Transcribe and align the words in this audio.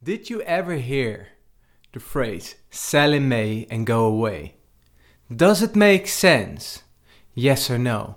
Did 0.00 0.30
you 0.30 0.42
ever 0.42 0.74
hear 0.74 1.30
the 1.92 1.98
phrase 1.98 2.54
sell 2.70 3.12
in 3.12 3.28
May 3.28 3.66
and 3.68 3.84
go 3.84 4.04
away? 4.04 4.54
Does 5.34 5.60
it 5.60 5.74
make 5.74 6.06
sense? 6.06 6.84
Yes 7.34 7.68
or 7.68 7.78
no? 7.78 8.14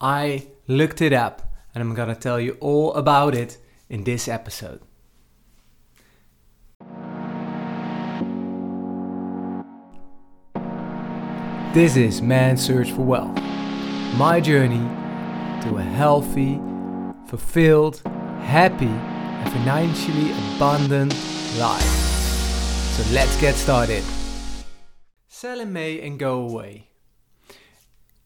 I 0.00 0.48
looked 0.66 1.00
it 1.00 1.12
up 1.12 1.54
and 1.72 1.80
I'm 1.80 1.94
gonna 1.94 2.16
tell 2.16 2.40
you 2.40 2.56
all 2.58 2.92
about 2.94 3.36
it 3.36 3.56
in 3.88 4.02
this 4.02 4.26
episode. 4.26 4.80
This 11.72 11.94
is 11.96 12.20
Man's 12.20 12.66
Search 12.66 12.90
for 12.90 13.02
Wealth, 13.02 13.40
my 14.16 14.40
journey 14.40 14.84
to 15.62 15.76
a 15.76 15.82
healthy, 15.82 16.60
fulfilled, 17.28 18.02
happy, 18.40 18.90
and 19.40 19.52
financially 19.52 20.32
abundant 20.54 21.14
life. 21.58 21.82
So 22.94 23.14
let's 23.14 23.40
get 23.40 23.54
started. 23.54 24.04
Sell 25.28 25.60
in 25.60 25.72
May 25.72 26.00
and 26.00 26.18
go 26.18 26.40
away. 26.40 26.88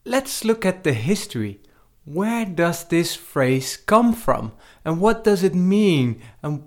Let's 0.03 0.43
look 0.43 0.65
at 0.65 0.83
the 0.83 0.93
history. 0.93 1.61
Where 2.03 2.45
does 2.45 2.83
this 2.83 3.15
phrase 3.15 3.77
come 3.77 4.13
from? 4.13 4.51
And 4.83 4.99
what 4.99 5.23
does 5.23 5.41
it 5.41 5.55
mean? 5.55 6.21
And 6.43 6.63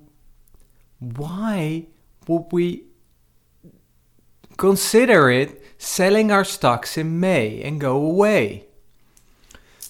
why 0.98 1.86
would 2.26 2.46
we 2.50 2.88
consider 4.58 5.30
it 5.30 5.62
selling 5.78 6.30
our 6.30 6.44
stocks 6.44 6.98
in 6.98 7.18
May 7.18 7.62
and 7.62 7.80
go 7.80 7.96
away. 7.96 8.66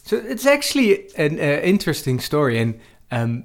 So 0.05 0.17
it's 0.17 0.47
actually 0.47 1.11
an 1.17 1.39
uh, 1.39 1.61
interesting 1.65 2.21
story, 2.21 2.59
and 2.59 2.81
um, 3.11 3.45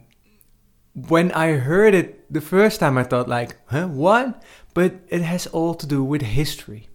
when 0.93 1.31
I 1.31 1.53
heard 1.53 1.93
it 1.93 2.31
the 2.31 2.41
first 2.41 2.79
time, 2.79 2.97
I 2.97 3.03
thought 3.03 3.27
like, 3.27 3.57
"Huh, 3.67 3.88
what?" 3.88 4.41
But 4.73 4.93
it 5.09 5.21
has 5.21 5.47
all 5.47 5.75
to 5.75 5.88
do 5.88 6.03
with 6.03 6.21
history. 6.21 6.87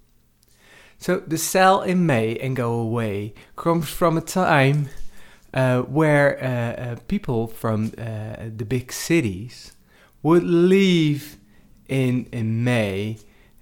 So 0.98 1.20
the 1.20 1.38
sell 1.38 1.82
in 1.82 2.06
May 2.06 2.36
and 2.36 2.56
go 2.56 2.72
away 2.74 3.34
comes 3.56 3.88
from 3.88 4.16
a 4.16 4.20
time 4.20 4.88
uh, 5.54 5.82
where 5.82 6.38
uh, 6.42 6.82
uh 6.82 6.96
people 7.06 7.46
from 7.46 7.92
uh, 7.98 8.50
the 8.56 8.64
big 8.64 8.92
cities 8.92 9.72
would 10.22 10.42
leave 10.44 11.36
in 11.88 12.26
in 12.32 12.64
May 12.64 13.18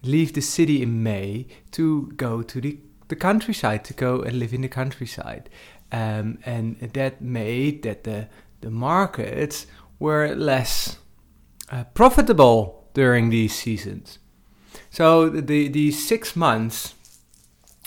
leave 0.06 0.32
the 0.32 0.40
city 0.40 0.82
in 0.82 1.02
May 1.02 1.46
to 1.72 2.12
go 2.16 2.42
to 2.42 2.60
the, 2.60 2.78
the 3.08 3.16
countryside, 3.16 3.84
to 3.84 3.94
go 3.94 4.22
and 4.22 4.38
live 4.38 4.54
in 4.54 4.62
the 4.62 4.68
countryside. 4.68 5.50
Um, 5.92 6.38
and 6.44 6.78
that 6.80 7.20
made 7.20 7.82
that 7.82 8.04
the, 8.04 8.28
the 8.60 8.70
markets 8.70 9.66
were 9.98 10.34
less 10.34 10.98
uh, 11.70 11.84
profitable 11.94 12.88
during 12.94 13.30
these 13.30 13.54
seasons. 13.54 14.18
So 14.90 15.28
the, 15.28 15.68
the 15.68 15.90
six 15.90 16.36
months, 16.36 16.94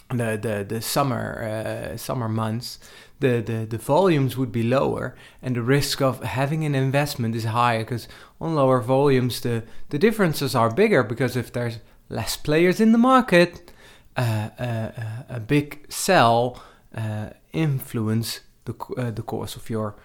the, 0.09 0.37
the, 0.41 0.65
the 0.67 0.81
summer, 0.81 1.93
uh, 1.93 1.97
summer 1.97 2.29
months, 2.29 2.79
the, 3.19 3.41
the, 3.41 3.65
the 3.65 3.77
volumes 3.77 4.37
would 4.37 4.51
be 4.51 4.63
lower 4.63 5.15
and 5.41 5.55
the 5.55 5.61
risk 5.61 6.01
of 6.01 6.23
having 6.23 6.63
an 6.63 6.75
investment 6.75 7.35
is 7.35 7.43
higher 7.45 7.79
because 7.79 8.07
on 8.39 8.55
lower 8.55 8.79
volumes 8.81 9.41
the, 9.41 9.63
the 9.89 9.99
differences 9.99 10.55
are 10.55 10.73
bigger 10.73 11.03
because 11.03 11.35
if 11.35 11.51
there's 11.51 11.79
less 12.07 12.37
players 12.37 12.79
in 12.79 12.91
the 12.91 12.97
market, 12.97 13.71
uh, 14.15 14.49
uh, 14.59 14.63
uh 14.63 15.23
a 15.29 15.39
big 15.39 15.85
sell 15.89 16.61
uh, 16.95 17.29
influence 17.53 18.41
the, 18.65 19.11
the 19.15 19.21
course 19.21 19.55
of 19.55 19.69
your 19.69 19.95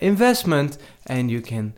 investment 0.00 0.78
and 1.06 1.30
you 1.30 1.40
can 1.40 1.74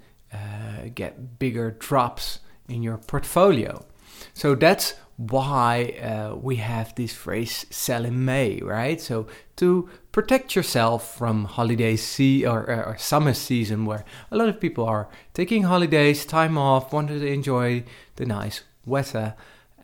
get 0.94 1.38
bigger 1.38 1.70
drops 1.72 2.41
in 2.69 2.83
your 2.83 2.98
portfolio. 2.98 3.84
So 4.33 4.55
that's 4.55 4.94
why 5.16 5.94
uh, 6.02 6.34
we 6.34 6.56
have 6.56 6.94
this 6.96 7.14
phrase 7.14 7.66
sell 7.70 8.05
in 8.05 8.24
May, 8.24 8.61
right? 8.61 9.00
So 9.00 9.28
to 9.56 9.89
protect 10.11 10.56
yourself 10.56 11.17
from 11.17 11.45
holiday 11.45 11.96
sea 11.96 12.45
or, 12.45 12.64
or, 12.68 12.96
summer 12.98 13.33
season 13.34 13.86
where 13.86 14.05
a 14.33 14.36
lot 14.36 14.48
of 14.48 14.61
people 14.61 14.84
are 14.84 15.08
taking 15.33 15.64
holidays, 15.64 16.27
time 16.27 16.58
off, 16.58 16.92
wanted 16.92 17.20
to 17.20 17.27
enjoy 17.27 17.84
the 18.17 18.27
nice 18.27 18.62
weather 18.84 19.34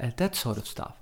uh, 0.00 0.10
that 0.16 0.34
sort 0.34 0.56
of 0.56 0.66
stuff. 0.66 0.96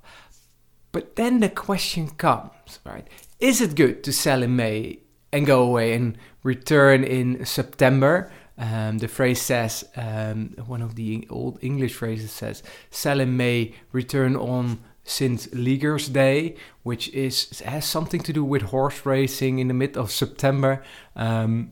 But 0.93 1.17
then 1.17 1.41
the 1.41 1.49
question 1.49 2.11
comes, 2.11 2.81
right? 2.85 3.07
Is 3.41 3.61
it 3.61 3.77
good 3.77 4.03
to 4.05 4.13
sell 4.13 4.43
in 4.43 4.57
May 4.57 5.01
and 5.33 5.47
go 5.47 5.63
away 5.63 5.95
and 5.95 6.17
return 6.43 7.05
in 7.05 7.45
September? 7.45 8.31
Um, 8.57 8.99
the 8.99 9.09
phrase 9.09 9.41
says, 9.41 9.85
um, 9.97 10.55
one 10.67 10.83
of 10.83 10.97
the 10.97 11.27
old 11.31 11.59
English 11.63 11.95
phrases 11.95 12.33
says, 12.33 12.63
sell 12.91 13.21
in 13.21 13.37
May, 13.37 13.75
return 13.93 14.35
on 14.35 14.81
St. 15.05 15.55
Leger's 15.55 16.09
Day, 16.09 16.57
which 16.83 17.09
is 17.11 17.61
has 17.61 17.85
something 17.85 18.21
to 18.21 18.33
do 18.33 18.45
with 18.45 18.63
horse 18.63 19.07
racing 19.07 19.59
in 19.59 19.69
the 19.69 19.75
mid 19.75 19.97
of 19.97 20.11
September. 20.11 20.83
Um, 21.17 21.71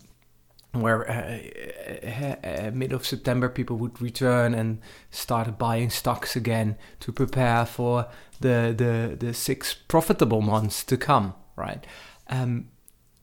where 0.72 1.10
uh, 1.10 2.36
uh, 2.44 2.70
mid 2.72 2.92
of 2.92 3.06
September 3.06 3.48
people 3.48 3.76
would 3.76 4.00
return 4.00 4.54
and 4.54 4.78
start 5.10 5.58
buying 5.58 5.90
stocks 5.90 6.36
again 6.36 6.76
to 7.00 7.12
prepare 7.12 7.64
for 7.64 8.08
the 8.40 8.74
the 8.76 9.16
the 9.26 9.34
six 9.34 9.74
profitable 9.74 10.42
months 10.42 10.84
to 10.84 10.96
come, 10.96 11.34
right? 11.56 11.86
Um, 12.28 12.68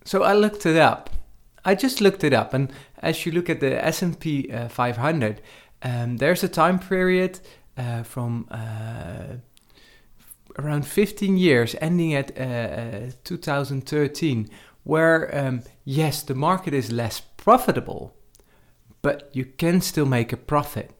so 0.05 0.23
I 0.23 0.33
looked 0.33 0.65
it 0.65 0.77
up. 0.77 1.09
I 1.65 1.75
just 1.75 2.01
looked 2.01 2.23
it 2.23 2.33
up, 2.33 2.53
and 2.53 2.71
as 3.01 3.25
you 3.25 3.31
look 3.31 3.49
at 3.49 3.59
the 3.59 3.83
S 3.83 4.01
and 4.01 4.19
P 4.19 4.51
uh, 4.51 4.67
500, 4.67 5.41
um, 5.81 6.17
there's 6.17 6.43
a 6.43 6.49
time 6.49 6.79
period 6.79 7.39
uh, 7.77 8.03
from 8.03 8.47
uh, 8.51 9.37
around 10.59 10.85
15 10.85 11.37
years, 11.37 11.75
ending 11.81 12.13
at 12.13 12.35
2013 13.23 14.49
where 14.83 15.35
um, 15.35 15.63
yes, 15.85 16.23
the 16.23 16.35
market 16.35 16.73
is 16.73 16.91
less 16.91 17.19
profitable, 17.19 18.15
but 19.01 19.29
you 19.33 19.45
can 19.45 19.81
still 19.81 20.05
make 20.05 20.31
a 20.33 20.37
profit. 20.37 20.91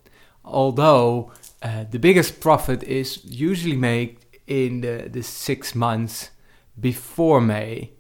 Although 0.44 1.32
uh, 1.62 1.86
the 1.90 2.00
biggest 2.00 2.40
profit 2.40 2.84
is 2.84 3.24
usually 3.24 3.78
made 3.78 4.18
in 4.48 4.82
the, 4.82 5.10
the 5.10 5.24
six 5.24 5.76
months 5.76 6.32
before 6.80 7.40
May, 7.40 7.92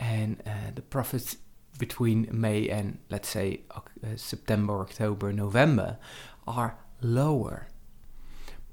and 0.00 0.42
uh, 0.46 0.72
the 0.74 0.82
profits 0.82 1.36
between 1.78 2.28
May 2.32 2.68
and 2.68 2.98
let's 3.10 3.28
say 3.28 3.60
uh, 3.70 3.80
September, 4.16 4.80
October, 4.80 5.32
November 5.32 5.98
are 6.46 6.78
lower. 7.00 7.68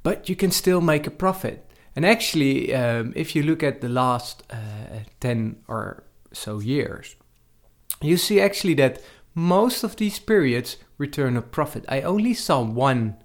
But 0.04 0.30
you 0.30 0.36
can 0.36 0.52
still 0.52 0.82
make 0.82 1.06
a 1.06 1.12
profit. 1.12 1.70
And 1.96 2.06
actually, 2.06 2.74
um, 2.74 3.14
if 3.16 3.36
you 3.36 3.44
look 3.44 3.62
at 3.62 3.82
the 3.82 3.90
last 3.90 4.44
uh, 4.50 5.04
10 5.20 5.64
or 5.68 6.04
so 6.32 6.60
years, 6.60 7.16
you 8.02 8.18
see 8.18 8.40
actually 8.40 8.76
that 8.76 9.02
most 9.34 9.84
of 9.84 9.96
these 9.96 10.20
periods 10.20 10.78
return 10.98 11.36
a 11.38 11.42
profit. 11.42 11.86
I 11.90 12.02
only 12.02 12.34
saw 12.34 12.62
one 12.62 13.18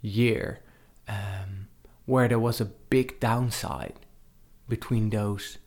year 0.00 0.60
um, 1.08 1.68
where 2.04 2.28
there 2.28 2.38
was 2.38 2.60
a 2.60 2.64
big 2.64 3.18
downside 3.20 3.94
between 4.68 5.10
those 5.10 5.58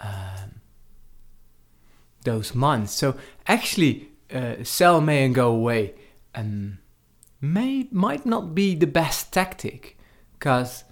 um, 0.00 0.37
those 2.30 2.54
months. 2.54 2.92
So 2.92 3.16
actually, 3.46 3.94
uh, 4.38 4.56
sell 4.62 5.00
May 5.00 5.24
and 5.24 5.34
go 5.34 5.48
away 5.60 5.94
um, 6.34 6.78
may 7.40 7.88
might 7.90 8.24
not 8.26 8.54
be 8.54 8.74
the 8.74 8.86
best 8.86 9.32
tactic 9.32 9.98
because 10.34 10.84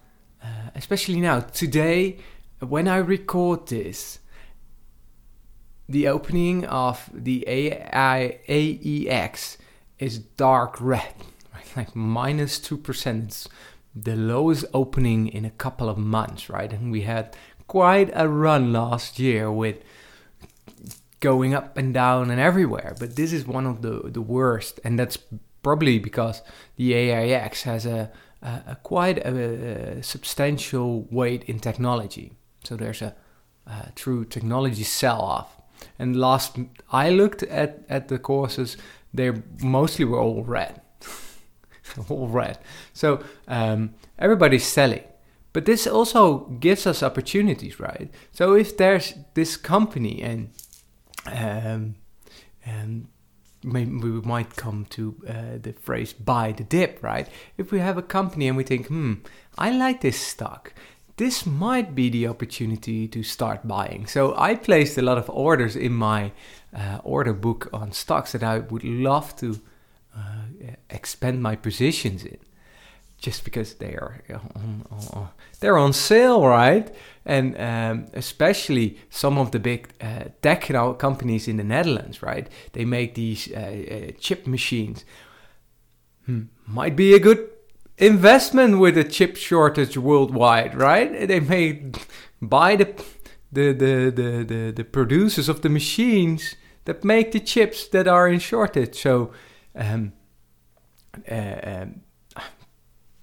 uh, 0.42 0.70
especially 0.74 1.20
now 1.20 1.41
today 1.41 2.19
when 2.60 2.88
I 2.88 2.97
record 2.97 3.69
this 3.69 4.20
the 5.88 6.08
opening 6.08 6.64
of 6.64 7.10
the 7.14 7.44
AI, 7.47 8.41
AEX 8.48 9.56
is 10.00 10.18
dark 10.18 10.80
red, 10.80 11.14
right? 11.54 11.76
like 11.76 11.94
minus 11.94 12.58
2%. 12.58 13.24
It's 13.24 13.48
the 13.94 14.16
lowest 14.16 14.65
opening 14.74 15.28
in 15.28 15.44
a 15.44 15.50
couple 15.50 15.88
of 15.88 15.97
months, 15.97 16.50
right? 16.50 16.72
And 16.72 16.91
we 16.91 17.03
had 17.03 17.36
quite 17.68 18.10
a 18.15 18.28
run 18.28 18.72
last 18.72 19.21
year 19.21 19.50
with 19.50 19.77
going 21.26 21.54
up 21.54 21.76
and 21.76 21.92
down 21.92 22.30
and 22.30 22.40
everywhere. 22.40 22.94
But 23.00 23.16
this 23.16 23.32
is 23.32 23.44
one 23.58 23.66
of 23.66 23.82
the, 23.82 23.94
the 24.18 24.22
worst, 24.22 24.78
and 24.84 24.96
that's 24.96 25.18
probably 25.62 25.98
because 25.98 26.40
the 26.76 26.94
AEX 26.94 27.62
has 27.62 27.84
a, 27.84 28.12
a, 28.42 28.52
a 28.72 28.76
quite 28.92 29.18
a, 29.18 29.98
a, 29.98 30.02
substantial 30.02 31.08
weight 31.10 31.42
in 31.50 31.58
technology. 31.58 32.26
So 32.62 32.76
there's 32.76 33.02
a, 33.02 33.14
true 33.96 34.24
technology 34.24 34.84
sell 34.84 35.20
off. 35.20 35.50
And 35.98 36.14
last 36.14 36.50
I 36.92 37.10
looked 37.10 37.42
at, 37.42 37.70
at 37.88 38.06
the 38.06 38.18
courses, 38.18 38.76
they 39.12 39.32
mostly 39.60 40.04
were 40.04 40.20
all 40.20 40.44
red. 40.44 40.80
all 42.08 42.28
red. 42.28 42.58
So 42.92 43.08
um, 43.48 43.80
everybody's 44.16 44.66
selling. 44.78 45.06
But 45.52 45.64
this 45.64 45.86
also 45.86 46.22
gives 46.60 46.86
us 46.86 47.02
opportunities, 47.02 47.80
right? 47.80 48.08
So 48.30 48.54
if 48.54 48.76
there's 48.76 49.14
this 49.34 49.56
company 49.56 50.22
and 50.22 50.50
um, 51.32 51.96
and 52.64 53.08
maybe 53.62 53.90
we 53.90 54.20
might 54.20 54.56
come 54.56 54.86
to 54.90 55.16
uh, 55.28 55.58
the 55.60 55.72
phrase 55.72 56.12
buy 56.12 56.52
the 56.52 56.64
dip, 56.64 57.02
right? 57.02 57.28
If 57.58 57.72
we 57.72 57.80
have 57.80 57.98
a 57.98 58.02
company 58.02 58.48
and 58.48 58.56
we 58.56 58.64
think, 58.64 58.86
hmm, 58.86 59.14
I 59.58 59.70
like 59.70 60.00
this 60.00 60.20
stock, 60.20 60.72
this 61.16 61.46
might 61.46 61.94
be 61.94 62.10
the 62.10 62.28
opportunity 62.28 63.08
to 63.08 63.22
start 63.22 63.66
buying. 63.66 64.06
So 64.06 64.34
I 64.36 64.54
placed 64.54 64.98
a 64.98 65.02
lot 65.02 65.18
of 65.18 65.30
orders 65.30 65.74
in 65.74 65.92
my 65.92 66.32
uh, 66.76 66.98
order 67.04 67.32
book 67.32 67.68
on 67.72 67.92
stocks 67.92 68.32
that 68.32 68.42
I 68.42 68.58
would 68.58 68.84
love 68.84 69.34
to 69.36 69.60
uh, 70.14 70.72
expand 70.90 71.42
my 71.42 71.56
positions 71.56 72.24
in 72.24 72.38
just 73.26 73.44
because 73.44 73.74
they 73.74 73.94
are 73.94 74.22
on, 74.54 74.86
on, 74.90 75.28
they're 75.58 75.76
on 75.76 75.92
sale, 75.92 76.46
right? 76.46 76.94
And 77.24 77.56
um, 77.58 78.06
especially 78.14 78.98
some 79.10 79.36
of 79.36 79.50
the 79.50 79.58
big 79.58 79.88
uh, 80.00 80.26
tech 80.42 80.62
companies 80.98 81.48
in 81.48 81.56
the 81.56 81.64
Netherlands, 81.64 82.22
right? 82.22 82.48
They 82.72 82.84
make 82.84 83.14
these 83.14 83.50
uh, 83.52 83.58
uh, 83.58 84.12
chip 84.20 84.46
machines. 84.46 85.04
Hmm. 86.26 86.42
Might 86.66 86.94
be 86.94 87.14
a 87.14 87.18
good 87.18 87.50
investment 87.98 88.78
with 88.78 88.96
a 88.96 89.04
chip 89.04 89.34
shortage 89.36 89.98
worldwide, 89.98 90.76
right? 90.76 91.26
They 91.26 91.40
may 91.40 91.90
buy 92.40 92.76
the 92.76 92.94
the 93.52 93.72
the 93.72 94.12
the 94.20 94.44
the, 94.44 94.72
the 94.76 94.84
producers 94.84 95.48
of 95.48 95.62
the 95.62 95.68
machines 95.68 96.54
that 96.84 97.02
make 97.02 97.32
the 97.32 97.40
chips 97.40 97.88
that 97.88 98.06
are 98.06 98.28
in 98.28 98.38
shortage. 98.38 98.94
So. 99.02 99.32
Um, 99.74 100.12
uh, 101.30 101.58
um, 101.62 102.00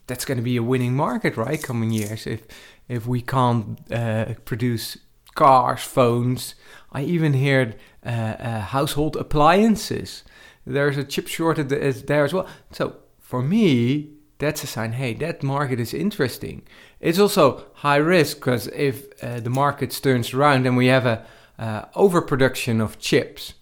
that's 0.08 0.26
going 0.26 0.38
to 0.38 0.44
be 0.44 0.58
a 0.58 0.64
winning 0.64 0.96
market, 0.96 1.38
right? 1.38 1.62
Coming 1.62 1.92
years, 1.92 2.28
if 2.28 2.42
if 2.88 3.08
we 3.08 3.22
can't 3.22 3.80
uh, 3.92 4.34
produce 4.46 4.98
cars, 5.36 5.84
phones, 5.84 6.56
I 6.92 7.04
even 7.04 7.34
heard 7.34 7.76
uh, 8.06 8.10
uh, 8.10 8.60
household 8.62 9.16
appliances. 9.16 10.24
There's 10.66 10.98
a 10.98 11.04
chip 11.04 11.28
shortage 11.28 11.70
there 12.06 12.24
as 12.24 12.34
well. 12.34 12.48
So 12.72 12.98
for 13.20 13.42
me, 13.42 14.12
that's 14.38 14.64
a 14.64 14.68
sign. 14.68 14.94
Hey, 14.94 15.14
that 15.16 15.44
market 15.44 15.80
is 15.80 15.94
interesting. 15.94 16.64
It's 17.00 17.20
also 17.20 17.66
high 17.76 17.98
risk 17.98 18.38
because 18.38 18.68
if 18.68 19.06
uh, 19.24 19.40
the 19.40 19.50
market 19.50 19.92
turns 20.04 20.34
around 20.34 20.66
and 20.66 20.78
we 20.78 20.88
have 20.88 21.06
a 21.06 21.26
uh, 21.58 21.86
overproduction 21.96 22.82
of 22.82 23.00
chips, 23.00 23.54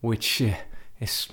which 0.00 0.42
uh, 0.42 0.54
is 1.00 1.28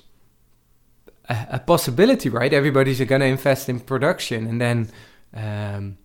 a, 1.29 1.47
a 1.51 1.59
possibility, 1.59 2.29
right? 2.29 2.53
Everybody's 2.53 2.99
going 2.99 3.21
to 3.21 3.27
invest 3.27 3.69
in 3.69 3.79
production, 3.79 4.47
and 4.47 4.61
then 4.61 4.89
um, 5.33 5.97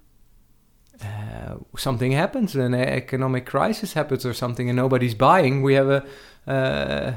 uh, 1.02 1.56
something 1.76 2.12
happens, 2.12 2.54
an 2.54 2.74
economic 2.74 3.46
crisis 3.46 3.92
happens, 3.92 4.24
or 4.26 4.34
something, 4.34 4.68
and 4.68 4.76
nobody's 4.76 5.14
buying. 5.14 5.62
We 5.62 5.74
have 5.74 5.88
a 5.88 6.06
uh, 6.46 7.16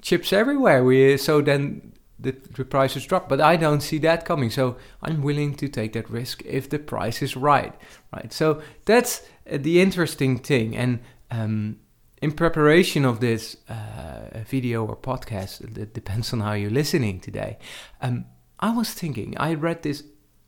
chips 0.00 0.32
everywhere. 0.32 0.84
We 0.84 1.16
so 1.16 1.40
then 1.40 1.92
the, 2.18 2.32
the 2.56 2.64
prices 2.64 3.06
drop, 3.06 3.28
but 3.28 3.40
I 3.40 3.56
don't 3.56 3.80
see 3.80 3.98
that 3.98 4.24
coming. 4.24 4.50
So 4.50 4.76
I'm 5.02 5.22
willing 5.22 5.54
to 5.56 5.68
take 5.68 5.92
that 5.92 6.10
risk 6.10 6.42
if 6.44 6.68
the 6.68 6.78
price 6.78 7.22
is 7.22 7.36
right, 7.36 7.74
right? 8.12 8.32
So 8.32 8.62
that's 8.84 9.22
the 9.46 9.80
interesting 9.80 10.38
thing, 10.38 10.76
and 10.76 11.00
um, 11.30 11.78
in 12.20 12.32
preparation 12.32 13.04
of 13.04 13.20
this 13.20 13.56
uh, 13.68 14.40
video 14.46 14.84
or 14.84 14.96
podcast, 14.96 15.78
it 15.78 15.94
depends 15.94 16.32
on 16.32 16.40
how 16.40 16.52
you're 16.52 16.70
listening 16.70 17.20
today, 17.20 17.58
um, 18.00 18.24
I 18.60 18.74
was 18.74 18.92
thinking, 18.92 19.36
I 19.38 19.54
read 19.54 19.82
this 19.82 20.02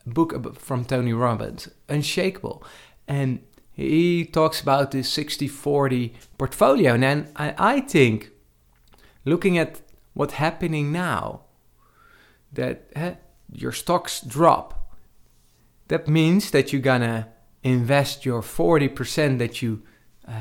book 0.05 0.59
from 0.59 0.85
Tony 0.85 1.13
Robbins, 1.13 1.69
Unshakable, 1.89 2.65
and 3.07 3.41
he 3.73 4.25
talks 4.25 4.61
about 4.61 4.91
this 4.91 5.09
60 5.09 5.47
40 5.47 6.15
portfolio. 6.37 6.95
And 6.95 7.03
then 7.03 7.29
I, 7.37 7.55
I 7.57 7.81
think, 7.81 8.31
looking 9.25 9.59
at 9.59 9.81
what's 10.15 10.35
happening 10.35 10.91
now, 10.91 11.43
that 12.53 12.91
uh, 12.97 13.13
your 13.53 13.73
stocks 13.73 14.21
drop, 14.21 14.93
that 15.89 16.09
means 16.09 16.51
that 16.51 16.73
you're 16.73 16.83
gonna 16.83 17.29
invest 17.63 18.27
your 18.27 18.43
40% 18.43 19.39
that 19.39 19.63
you 19.63 19.83
uh, 20.27 20.33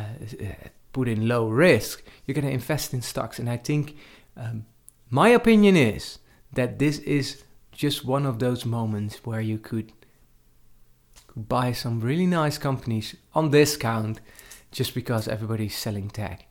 put 0.99 1.07
in 1.07 1.29
low 1.29 1.47
risk, 1.47 2.03
you're 2.25 2.35
going 2.35 2.51
to 2.51 2.59
invest 2.61 2.93
in 2.93 3.01
stocks. 3.01 3.39
And 3.39 3.49
I 3.49 3.57
think 3.57 3.95
um, 4.35 4.65
my 5.09 5.29
opinion 5.29 5.77
is 5.77 6.19
that 6.51 6.77
this 6.77 6.99
is 6.99 7.43
just 7.71 8.03
one 8.03 8.25
of 8.25 8.39
those 8.39 8.65
moments 8.65 9.25
where 9.25 9.41
you 9.41 9.57
could, 9.57 9.93
buy 11.35 11.71
some 11.71 12.01
really 12.01 12.25
nice 12.25 12.57
companies 12.57 13.15
on 13.33 13.49
discount 13.49 14.19
just 14.71 14.93
because 14.93 15.27
everybody's 15.27 15.77
selling 15.77 16.09
tech. 16.09 16.47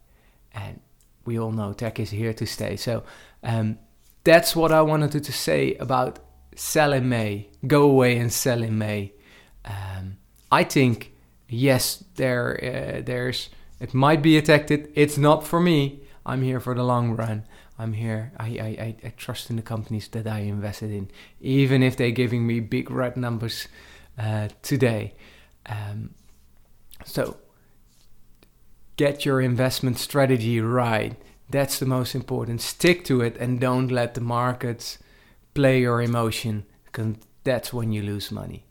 And 0.55 0.81
we 1.27 1.39
all 1.39 1.53
know 1.53 1.75
tech 1.75 2.01
is 2.01 2.11
here 2.11 2.33
to 2.33 2.47
stay. 2.47 2.77
So 2.77 3.03
um, 3.43 3.79
that's 4.25 4.57
what 4.57 4.73
I 4.73 4.81
wanted 4.81 5.25
to 5.25 5.33
say 5.33 5.75
about 5.75 6.21
sell 6.55 6.95
in 6.95 7.09
May, 7.09 7.49
go 7.67 7.83
away 7.83 8.17
and 8.17 8.33
sell 8.33 8.63
in 8.63 8.79
May. 8.79 9.13
Um, 9.65 10.17
I 10.51 10.65
think 10.65 11.13
yes, 11.49 12.05
there 12.15 12.49
uh, 12.63 13.03
there's 13.05 13.51
it 13.81 13.95
might 13.95 14.23
be 14.23 14.37
affected. 14.39 14.91
It's 14.95 15.19
not 15.19 15.47
for 15.47 15.61
me. 15.61 16.03
I'm 16.27 16.43
here 16.43 16.61
for 16.61 16.75
the 16.75 16.83
long 16.83 17.17
run. 17.17 17.45
I'm 17.79 17.93
here. 17.93 18.33
I, 18.39 18.47
I, 18.47 18.97
I, 19.05 19.09
trust 19.17 19.51
in 19.51 19.57
the 19.57 19.63
companies 19.63 20.09
that 20.09 20.27
I 20.27 20.41
invested 20.41 20.91
in, 20.91 21.11
even 21.41 21.83
if 21.83 21.97
they're 21.97 22.11
giving 22.11 22.47
me 22.47 22.59
big 22.59 22.91
red 22.91 23.17
numbers 23.17 23.69
uh, 24.19 24.49
today. 24.63 25.15
Um, 25.65 26.15
so 27.05 27.37
get 28.97 29.25
your 29.25 29.41
investment 29.41 29.99
strategy 29.99 30.61
right. 30.61 31.15
That's 31.49 31.79
the 31.79 31.87
most 31.87 32.15
important. 32.15 32.61
Stick 32.61 33.05
to 33.05 33.21
it 33.21 33.37
and 33.37 33.61
don't 33.61 33.89
let 33.89 34.15
the 34.15 34.21
markets 34.21 34.99
play 35.55 35.81
your 35.81 36.03
emotion 36.03 36.65
because 36.85 37.15
that's 37.45 37.73
when 37.73 37.93
you 37.93 38.03
lose 38.03 38.33
money. 38.33 38.65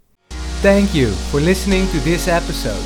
Thank 0.62 0.94
you 0.94 1.12
for 1.31 1.39
listening 1.39 1.88
to 1.88 2.00
this 2.01 2.27
episode. 2.27 2.83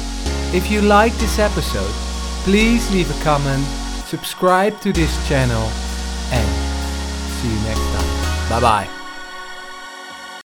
If 0.56 0.70
you 0.70 0.82
like 0.82 1.14
this 1.14 1.40
episode, 1.40 2.11
Please 2.44 2.90
leave 2.92 3.10
a 3.10 3.24
comment, 3.24 3.64
subscribe 4.06 4.80
to 4.82 4.92
this 4.92 5.12
channel, 5.28 5.70
and 6.32 6.48
see 7.40 7.48
you 7.48 7.60
next 7.64 7.86
time. 7.94 8.50
Bye 8.50 8.60
bye. 8.60 9.01